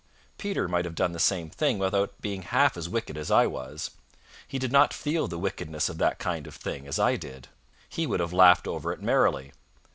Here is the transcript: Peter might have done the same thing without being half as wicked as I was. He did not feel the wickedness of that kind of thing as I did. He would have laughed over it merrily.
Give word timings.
Peter 0.39 0.67
might 0.67 0.83
have 0.83 0.95
done 0.95 1.11
the 1.11 1.19
same 1.19 1.47
thing 1.47 1.77
without 1.77 2.19
being 2.21 2.41
half 2.41 2.75
as 2.75 2.89
wicked 2.89 3.15
as 3.19 3.29
I 3.29 3.45
was. 3.45 3.91
He 4.47 4.57
did 4.57 4.71
not 4.71 4.95
feel 4.95 5.27
the 5.27 5.37
wickedness 5.37 5.89
of 5.89 5.99
that 5.99 6.17
kind 6.17 6.47
of 6.47 6.55
thing 6.55 6.87
as 6.87 6.97
I 6.97 7.17
did. 7.17 7.49
He 7.87 8.07
would 8.07 8.19
have 8.19 8.33
laughed 8.33 8.67
over 8.67 8.91
it 8.91 9.03
merrily. 9.03 9.51